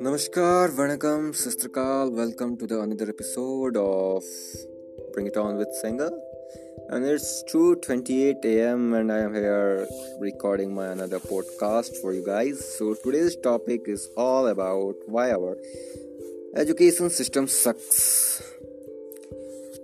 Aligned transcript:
Namaskar, 0.00 0.70
Vanakkam, 0.70 1.34
Sat 1.34 1.60
Sri 1.60 1.68
Akal. 1.68 2.10
Welcome 2.10 2.56
to 2.56 2.66
the 2.66 2.80
another 2.80 3.10
episode 3.10 3.76
of 3.76 4.24
Bring 5.12 5.26
It 5.26 5.36
On 5.36 5.58
with 5.58 5.68
Sengar. 5.82 6.10
And 6.88 7.04
it's 7.04 7.44
2:28 7.52 8.46
a.m. 8.52 8.94
and 8.94 9.12
I 9.12 9.18
am 9.18 9.34
here 9.34 9.86
recording 10.18 10.72
my 10.74 10.86
another 10.92 11.20
podcast 11.32 12.00
for 12.00 12.14
you 12.14 12.24
guys. 12.24 12.64
So 12.78 12.94
today's 13.04 13.36
topic 13.48 13.92
is 13.96 14.08
all 14.16 14.48
about 14.54 15.04
why 15.04 15.26
our 15.32 15.54
education 16.64 17.10
system 17.10 17.46
sucks. 17.46 18.42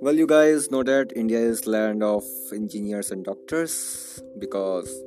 Well, 0.00 0.24
you 0.24 0.27
guys 0.27 0.70
know 0.70 0.83
that 0.94 1.12
India 1.27 1.46
is 1.52 1.66
land 1.66 2.02
of 2.02 2.24
engineers 2.62 3.10
and 3.10 3.22
doctors 3.22 3.78
because 4.38 4.98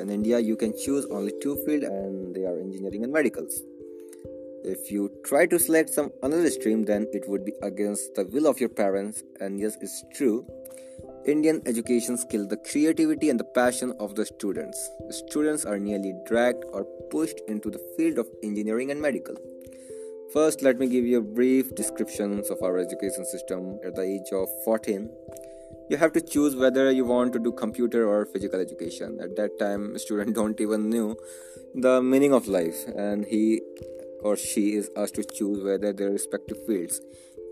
in 0.00 0.10
India 0.20 0.46
you 0.52 0.56
can 0.56 0.78
choose 0.86 1.06
only 1.06 1.40
two 1.40 1.58
fields 1.64 1.84
and 1.84 2.34
they 2.34 2.46
are 2.52 2.58
engineering 2.68 3.04
and 3.04 3.12
medicals. 3.12 3.62
If 4.68 4.90
you 4.92 5.10
try 5.24 5.46
to 5.46 5.58
select 5.58 5.88
some 5.88 6.10
another 6.22 6.50
stream, 6.50 6.84
then 6.84 7.06
it 7.14 7.26
would 7.26 7.42
be 7.42 7.54
against 7.62 8.14
the 8.14 8.24
will 8.26 8.46
of 8.46 8.60
your 8.60 8.68
parents. 8.68 9.22
And 9.40 9.58
yes, 9.58 9.78
it's 9.80 10.04
true. 10.14 10.46
Indian 11.24 11.62
education 11.64 12.18
kills 12.30 12.48
the 12.48 12.58
creativity 12.58 13.30
and 13.30 13.40
the 13.40 13.48
passion 13.60 13.94
of 13.98 14.14
the 14.14 14.26
students. 14.26 14.90
Students 15.08 15.64
are 15.64 15.78
nearly 15.78 16.12
dragged 16.26 16.64
or 16.70 16.84
pushed 17.10 17.40
into 17.48 17.70
the 17.70 17.80
field 17.96 18.18
of 18.18 18.28
engineering 18.42 18.90
and 18.90 19.00
medical. 19.00 19.36
First, 20.34 20.60
let 20.60 20.78
me 20.78 20.86
give 20.86 21.06
you 21.06 21.18
a 21.18 21.22
brief 21.22 21.74
description 21.74 22.42
of 22.50 22.62
our 22.62 22.78
education 22.78 23.24
system 23.24 23.80
at 23.86 23.94
the 23.94 24.02
age 24.02 24.30
of 24.32 24.48
14. 24.66 25.10
You 25.88 25.96
have 25.96 26.12
to 26.12 26.20
choose 26.20 26.54
whether 26.54 26.90
you 26.90 27.06
want 27.06 27.32
to 27.32 27.38
do 27.38 27.52
computer 27.52 28.06
or 28.06 28.26
physical 28.26 28.60
education. 28.60 29.18
At 29.22 29.34
that 29.36 29.58
time, 29.58 29.96
student 30.04 30.34
don't 30.34 30.60
even 30.60 30.90
know 30.90 31.16
the 31.74 32.02
meaning 32.02 32.34
of 32.34 32.46
life, 32.46 32.86
and 32.94 33.24
he 33.24 33.62
or 34.22 34.36
she 34.36 34.74
is 34.74 34.90
asked 34.96 35.14
to 35.14 35.24
choose 35.24 35.62
whether 35.62 35.92
their 35.92 36.10
respective 36.10 36.58
fields. 36.66 37.00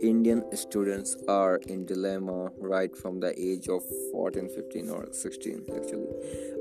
Indian 0.03 0.45
students 0.55 1.17
are 1.27 1.57
in 1.69 1.87
dilemma 1.87 2.51
right 2.59 2.95
from 2.95 3.19
the 3.19 3.33
age 3.41 3.67
of 3.69 3.83
14, 4.13 4.49
15, 4.49 4.91
or 4.91 5.09
16 5.11 5.65
actually. 5.75 6.07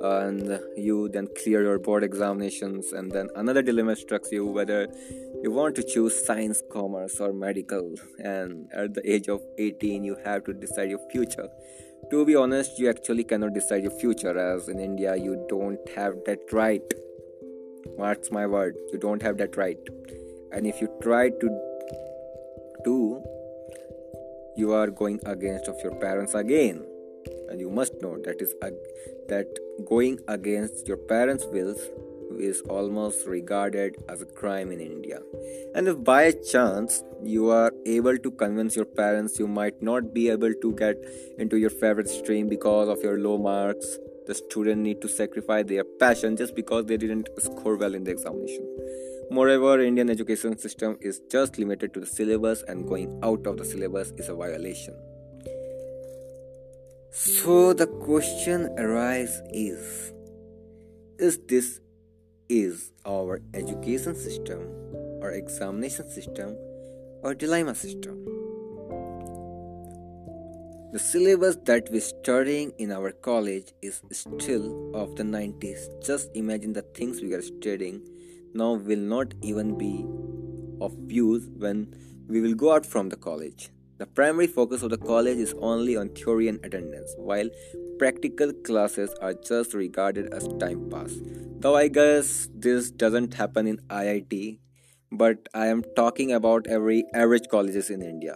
And 0.01 0.59
you 0.77 1.09
then 1.09 1.27
clear 1.43 1.61
your 1.63 1.79
board 1.79 2.05
examinations, 2.05 2.93
and 2.93 3.11
then 3.11 3.27
another 3.35 3.61
dilemma 3.61 3.97
strikes 3.97 4.31
you 4.31 4.45
whether 4.45 4.87
you 5.43 5.51
want 5.51 5.75
to 5.75 5.83
choose 5.83 6.25
science, 6.25 6.63
commerce, 6.71 7.19
or 7.19 7.33
medical. 7.33 7.95
And 8.19 8.69
at 8.73 8.93
the 8.93 9.01
age 9.11 9.27
of 9.27 9.41
18, 9.57 10.05
you 10.05 10.15
have 10.23 10.45
to 10.45 10.53
decide 10.53 10.89
your 10.89 11.01
future. 11.11 11.49
To 12.11 12.25
be 12.25 12.35
honest, 12.35 12.79
you 12.79 12.89
actually 12.89 13.25
cannot 13.25 13.53
decide 13.53 13.83
your 13.83 13.99
future, 13.99 14.37
as 14.37 14.69
in 14.69 14.79
India, 14.79 15.17
you 15.17 15.45
don't 15.49 15.79
have 15.95 16.13
that 16.25 16.39
right 16.53 16.93
Marks 17.97 18.31
my 18.31 18.45
word, 18.45 18.75
you 18.91 18.99
don't 18.99 19.21
have 19.21 19.37
that 19.37 19.57
right. 19.57 19.79
And 20.51 20.67
if 20.67 20.81
you 20.81 20.89
try 21.01 21.29
to 21.29 21.49
do, 22.83 23.23
you 24.55 24.73
are 24.73 24.87
going 24.87 25.19
against 25.25 25.67
of 25.67 25.75
your 25.83 25.95
parents 25.95 26.33
again. 26.33 26.85
And 27.49 27.59
you 27.59 27.69
must 27.69 28.01
know 28.01 28.17
that 28.23 28.41
is 28.41 28.53
that 29.29 29.47
going 29.85 30.19
against 30.27 30.87
your 30.87 30.97
parents' 30.97 31.45
wills 31.45 31.79
is 32.39 32.61
almost 32.61 33.27
regarded 33.27 33.95
as 34.09 34.21
a 34.21 34.25
crime 34.25 34.71
in 34.71 34.79
India. 34.79 35.19
And 35.73 35.87
if 35.87 36.03
by 36.03 36.31
chance 36.31 37.03
you 37.23 37.49
are 37.49 37.71
able 37.85 38.17
to 38.17 38.31
convince 38.31 38.75
your 38.75 38.85
parents, 38.85 39.39
you 39.39 39.47
might 39.47 39.81
not 39.81 40.13
be 40.13 40.29
able 40.29 40.53
to 40.53 40.73
get 40.73 40.97
into 41.37 41.57
your 41.57 41.69
favorite 41.69 42.09
stream 42.09 42.49
because 42.49 42.89
of 42.89 43.01
your 43.01 43.19
low 43.19 43.37
marks 43.37 43.97
the 44.27 44.35
student 44.35 44.81
need 44.81 45.01
to 45.01 45.07
sacrifice 45.07 45.65
their 45.65 45.83
passion 45.83 46.35
just 46.35 46.55
because 46.55 46.85
they 46.85 46.97
didn't 46.97 47.29
score 47.37 47.77
well 47.77 47.93
in 47.93 48.03
the 48.03 48.11
examination. 48.11 48.67
Moreover 49.31 49.81
indian 49.81 50.09
education 50.09 50.57
system 50.57 50.97
is 51.01 51.21
just 51.31 51.57
limited 51.57 51.93
to 51.93 51.99
the 51.99 52.05
syllabus 52.05 52.63
and 52.67 52.87
going 52.87 53.19
out 53.23 53.45
of 53.47 53.57
the 53.57 53.65
syllabus 53.65 54.11
is 54.17 54.29
a 54.29 54.35
violation. 54.35 54.95
So 57.11 57.73
the 57.73 57.87
question 57.87 58.69
arises 58.77 59.41
is 59.51 60.11
is 61.17 61.39
this 61.47 61.79
is 62.49 62.91
our 63.05 63.41
education 63.53 64.15
system 64.15 64.59
or 65.21 65.31
examination 65.31 66.09
system 66.09 66.57
or 67.23 67.33
dilemma 67.33 67.73
system 67.73 68.34
the 70.95 70.99
syllabus 70.99 71.57
that 71.65 71.89
we're 71.91 71.99
studying 71.99 72.71
in 72.77 72.89
our 72.89 73.11
college 73.11 73.73
is 73.81 74.01
still 74.13 74.95
of 74.95 75.13
the 75.17 75.23
90s. 75.23 75.81
Just 76.01 76.29
imagine 76.35 76.71
the 76.71 76.83
things 76.97 77.19
we 77.21 77.33
are 77.33 77.41
studying 77.41 78.01
now 78.53 78.75
will 78.75 79.03
not 79.13 79.33
even 79.41 79.77
be 79.77 80.05
of 80.79 80.95
use 81.11 81.49
when 81.57 81.93
we 82.29 82.39
will 82.39 82.53
go 82.53 82.71
out 82.73 82.85
from 82.85 83.09
the 83.09 83.17
college. 83.17 83.71
The 83.97 84.05
primary 84.05 84.47
focus 84.47 84.83
of 84.83 84.89
the 84.89 84.97
college 84.97 85.37
is 85.37 85.53
only 85.59 85.97
on 85.97 86.07
theory 86.15 86.47
and 86.47 86.63
attendance, 86.63 87.13
while 87.17 87.49
practical 87.99 88.53
classes 88.53 89.13
are 89.21 89.33
just 89.33 89.73
regarded 89.73 90.33
as 90.33 90.47
time 90.61 90.89
pass. 90.89 91.13
Though 91.59 91.75
I 91.75 91.89
guess 91.89 92.47
this 92.55 92.89
doesn't 92.89 93.33
happen 93.33 93.67
in 93.67 93.79
IIT, 93.89 94.59
but 95.11 95.49
I 95.53 95.67
am 95.67 95.83
talking 95.97 96.31
about 96.31 96.67
every 96.67 97.03
average 97.13 97.49
colleges 97.49 97.89
in 97.89 98.01
India. 98.01 98.35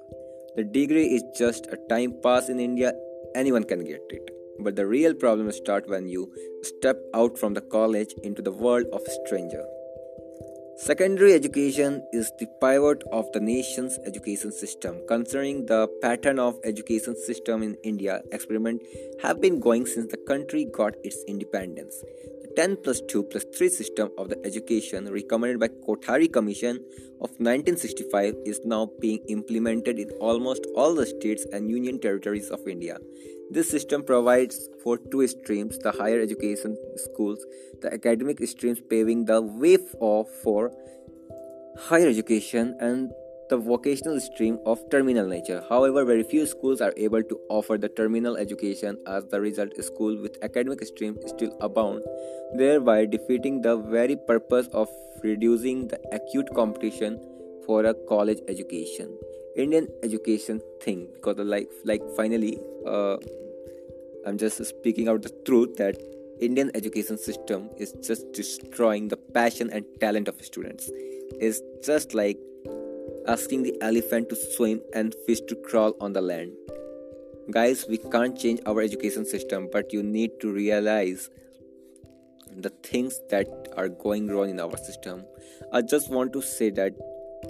The 0.59 0.65
degree 0.65 1.05
is 1.15 1.23
just 1.37 1.67
a 1.67 1.77
time 1.87 2.15
pass 2.21 2.49
in 2.49 2.59
India, 2.59 2.91
anyone 3.33 3.63
can 3.63 3.85
get 3.85 4.01
it. 4.09 4.29
But 4.59 4.75
the 4.75 4.85
real 4.85 5.13
problem 5.13 5.49
start 5.53 5.87
when 5.87 6.09
you 6.09 6.33
step 6.63 6.97
out 7.13 7.37
from 7.37 7.53
the 7.53 7.61
college 7.61 8.13
into 8.23 8.41
the 8.41 8.51
world 8.51 8.87
of 8.91 9.01
stranger. 9.23 9.63
Secondary 10.81 11.33
education 11.33 12.01
is 12.13 12.31
the 12.39 12.45
pivot 12.61 13.03
of 13.11 13.29
the 13.33 13.39
nation's 13.41 13.97
education 14.05 14.49
system. 14.49 14.95
Concerning 15.09 15.65
the 15.65 15.89
pattern 16.01 16.39
of 16.39 16.57
education 16.63 17.17
system 17.17 17.61
in 17.63 17.75
India, 17.83 18.21
experiment 18.31 18.81
have 19.21 19.41
been 19.41 19.59
going 19.59 19.85
since 19.85 20.09
the 20.09 20.23
country 20.25 20.63
got 20.71 20.93
its 21.03 21.21
independence. 21.27 22.01
The 22.43 22.53
10 22.55 22.77
plus 22.77 23.01
2 23.09 23.23
plus 23.23 23.43
3 23.57 23.67
system 23.67 24.09
of 24.17 24.29
the 24.29 24.39
education 24.45 25.11
recommended 25.11 25.59
by 25.59 25.67
Kothari 25.67 26.31
Commission 26.31 26.77
of 27.19 27.29
1965 27.31 28.35
is 28.45 28.61
now 28.63 28.89
being 29.01 29.19
implemented 29.27 29.99
in 29.99 30.09
almost 30.21 30.65
all 30.77 30.95
the 30.95 31.05
states 31.05 31.45
and 31.51 31.69
union 31.69 31.99
territories 31.99 32.49
of 32.49 32.65
India. 32.65 32.97
This 33.51 33.69
system 33.69 34.03
provides 34.03 34.69
for 34.83 34.97
two 34.97 35.27
streams 35.27 35.79
the 35.79 35.91
higher 35.91 36.21
education 36.21 36.77
schools, 36.95 37.43
the 37.81 37.91
academic 37.93 38.45
streams 38.47 38.79
paving 38.79 39.25
the 39.25 39.41
way 39.41 39.77
for 39.77 40.71
higher 41.77 42.07
education, 42.07 42.75
and 42.79 43.11
the 43.49 43.57
vocational 43.57 44.19
stream 44.19 44.59
of 44.67 44.79
terminal 44.91 45.27
nature. 45.27 45.63
However, 45.67 46.05
very 46.05 46.23
few 46.23 46.45
schools 46.45 46.81
are 46.81 46.93
able 46.95 47.23
to 47.23 47.39
offer 47.49 47.77
the 47.77 47.89
terminal 47.89 48.37
education 48.37 48.97
as 49.07 49.25
the 49.25 49.41
result 49.41 49.73
school 49.83 50.21
with 50.21 50.37
academic 50.43 50.85
stream 50.85 51.17
still 51.25 51.57
abound, 51.59 52.03
thereby 52.55 53.05
defeating 53.05 53.61
the 53.61 53.77
very 53.77 54.15
purpose 54.15 54.67
of 54.73 54.87
reducing 55.23 55.87
the 55.87 55.99
acute 56.11 56.49
competition 56.53 57.19
for 57.65 57.85
a 57.85 57.95
college 58.07 58.39
education. 58.47 59.17
Indian 59.59 59.87
education 60.03 60.61
thing 60.81 61.07
because 61.13 61.37
like 61.37 61.69
like 61.83 62.01
finally 62.15 62.59
uh, 62.87 63.17
I'm 64.25 64.37
just 64.37 64.63
speaking 64.65 65.07
out 65.07 65.21
the 65.23 65.33
truth 65.45 65.75
that 65.77 65.95
Indian 66.39 66.71
education 66.73 67.17
system 67.17 67.69
is 67.77 67.91
just 68.01 68.31
destroying 68.31 69.07
the 69.09 69.17
passion 69.17 69.69
and 69.71 69.85
talent 69.99 70.27
of 70.27 70.41
students. 70.41 70.89
It's 71.39 71.61
just 71.85 72.13
like 72.13 72.37
asking 73.27 73.63
the 73.63 73.75
elephant 73.81 74.29
to 74.29 74.35
swim 74.35 74.81
and 74.93 75.15
fish 75.25 75.41
to 75.41 75.55
crawl 75.55 75.95
on 75.99 76.13
the 76.13 76.21
land. 76.21 76.53
Guys, 77.51 77.85
we 77.89 77.97
can't 77.97 78.37
change 78.37 78.61
our 78.65 78.81
education 78.81 79.25
system, 79.25 79.67
but 79.71 79.91
you 79.91 80.03
need 80.03 80.39
to 80.39 80.51
realize 80.51 81.29
the 82.55 82.69
things 82.83 83.19
that 83.29 83.47
are 83.75 83.89
going 83.89 84.27
wrong 84.27 84.49
in 84.49 84.59
our 84.59 84.77
system. 84.77 85.25
I 85.73 85.81
just 85.81 86.09
want 86.09 86.33
to 86.33 86.41
say 86.41 86.69
that 86.71 86.93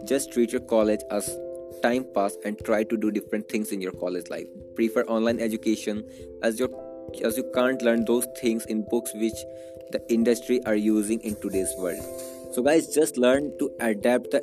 just 0.06 0.32
treat 0.32 0.52
your 0.52 0.62
college 0.62 1.02
as 1.12 1.38
time 1.82 2.06
pass 2.14 2.38
and 2.46 2.58
try 2.66 2.84
to 2.84 2.98
do 2.98 3.12
different 3.12 3.50
things 3.50 3.72
in 3.72 3.82
your 3.82 3.92
college 3.92 4.30
life. 4.30 4.48
Prefer 4.76 5.04
online 5.04 5.40
education 5.40 6.04
as 6.44 6.60
your 6.60 6.70
as 7.24 7.38
you 7.38 7.46
can't 7.54 7.82
learn 7.82 8.06
those 8.06 8.28
things 8.40 8.66
in 8.66 8.86
books 8.90 9.12
which 9.16 9.40
the 9.92 10.02
industry 10.10 10.62
are 10.66 10.76
using 10.76 11.20
in 11.22 11.36
today's 11.42 11.74
world. 11.78 12.04
So 12.54 12.62
guys 12.64 12.94
just 12.94 13.18
learn 13.18 13.58
to 13.60 13.72
adapt 13.80 14.32
the 14.32 14.42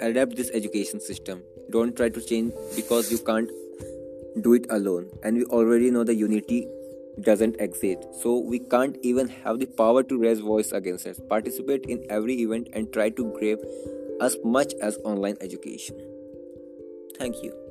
adapt 0.00 0.36
this 0.36 0.50
education 0.52 1.00
system. 1.00 1.42
Don't 1.70 1.96
try 1.96 2.08
to 2.08 2.20
change 2.20 2.52
because 2.74 3.10
you 3.10 3.18
can't 3.18 3.50
do 4.40 4.54
it 4.54 4.66
alone. 4.70 5.10
And 5.22 5.36
we 5.36 5.44
already 5.44 5.90
know 5.90 6.04
the 6.04 6.14
unity 6.14 6.66
doesn't 7.20 7.56
exist. 7.60 8.06
So 8.22 8.38
we 8.38 8.58
can't 8.58 8.96
even 9.02 9.28
have 9.28 9.58
the 9.58 9.66
power 9.66 10.02
to 10.02 10.18
raise 10.18 10.40
voice 10.40 10.72
against 10.72 11.06
it. 11.06 11.28
Participate 11.28 11.86
in 11.86 12.04
every 12.10 12.34
event 12.42 12.68
and 12.72 12.92
try 12.92 13.08
to 13.10 13.32
grab 13.38 13.58
as 14.20 14.36
much 14.44 14.72
as 14.82 14.98
online 15.04 15.36
education 15.40 16.15
thank 17.18 17.42
you 17.42 17.65